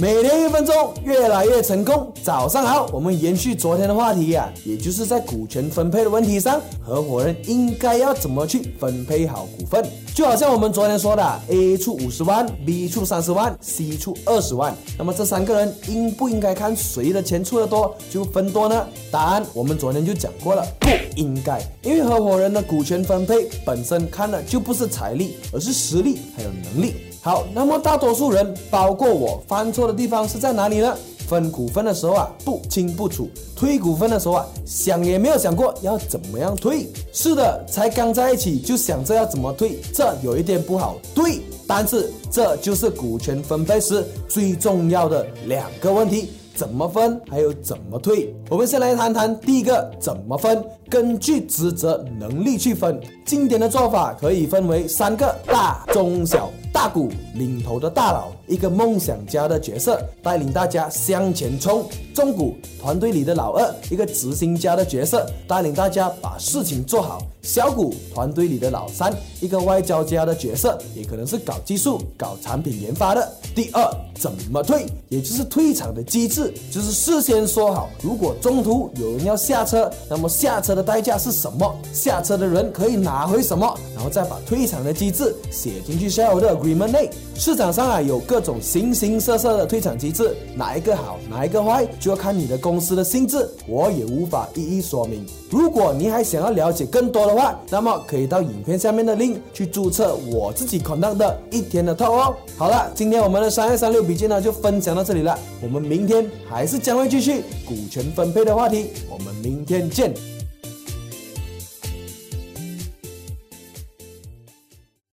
[0.00, 2.12] 每天一分钟，越来越成功。
[2.22, 9.84] 早上好，我们延续昨天的话题呀，也就是在股权分配的问题上，合伙人应该要怎么去分配好股份？
[10.14, 18.86] 就好像我们昨天说的，A 出五十万，B 出三十万，C 出二十万，那么这三个人应不应该看谁的钱出的多就分多呢？
[19.10, 26.94] 答案我们昨天就讲过了，不应该，因为合伙人的股权分配本身看的就不是财力，而是实力还有能力。
[27.28, 30.96] 好，那么大多数人，包括我，犯错的地方是在哪里呢？
[31.28, 36.88] 分股份的时候啊，不清不楚；退股份的时候啊，想也没有想过要怎么样退。
[37.12, 40.96] 是的，才刚在一起就想着要怎么退，这有一点不好。
[41.14, 46.30] 对，但是这就是股权分配时最重要的两个问题。
[46.54, 48.34] 怎么分，还有怎么退？
[48.48, 50.64] 我们先来谈谈第一个怎么分。
[50.88, 56.50] 根据职责能力去分，经典的做法可以分为三个大、中、小。
[56.78, 61.82] 大股领头的大佬，一个梦想家的角色，带领大家向前冲；
[62.18, 73.32] 中股团队里的老二，一个执行家的角色，带领大家把事情做好；小股团队里的老三，一个外交家的角色，也可能是搞技术、搞产品研发的。
[73.54, 73.88] 第二，
[74.18, 81.72] 怎么退，也就是退场的机制，就是事先说好，如果中途有人要下车，那么下车的代价是什么？
[81.92, 83.72] 下车的人可以拿回什么？
[83.94, 87.08] 然后再把退场的机制写进去 share 的 agreement 内。
[87.36, 95.24] 市场上啊有各种形形色色的退场机制，哪一个好，哪一个坏，要看你的公司的性质，我也无法一一说明。
[95.50, 102.34] 如果你还想要了解更多的话，那么可以到影片下面的 link 去注册我自己 conduct 的一天的套哦。
[102.56, 110.37] 好了，今天我们的三二三六笔记呢就分享到这里了，我们明天还是将会继续股权分配的话题，我们明天见。